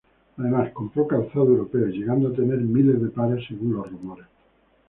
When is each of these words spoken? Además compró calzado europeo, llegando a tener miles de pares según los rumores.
Además 0.37 0.71
compró 0.71 1.05
calzado 1.07 1.45
europeo, 1.49 1.85
llegando 1.85 2.29
a 2.29 2.33
tener 2.33 2.57
miles 2.57 2.99
de 2.99 3.09
pares 3.09 3.45
según 3.47 3.73
los 3.73 3.91
rumores. 3.91 4.25